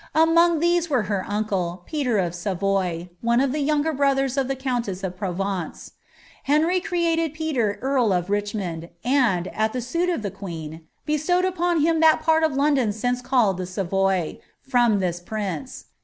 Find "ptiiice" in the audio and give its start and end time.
15.21-15.83